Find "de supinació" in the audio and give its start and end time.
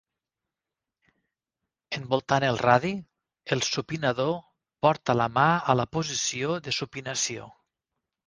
6.69-7.47